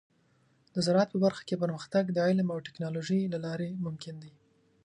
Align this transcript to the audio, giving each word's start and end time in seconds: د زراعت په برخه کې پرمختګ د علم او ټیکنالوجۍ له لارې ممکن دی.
د 0.73 0.75
زراعت 0.85 1.09
په 1.11 1.19
برخه 1.25 1.41
کې 1.47 1.61
پرمختګ 1.63 2.03
د 2.11 2.17
علم 2.27 2.47
او 2.53 2.59
ټیکنالوجۍ 2.65 3.21
له 3.33 3.37
لارې 3.45 3.69
ممکن 3.85 4.15
دی. 4.23 4.31